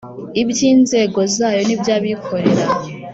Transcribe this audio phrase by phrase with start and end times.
[0.41, 2.63] iby’inzego zayo n’iby’abikorera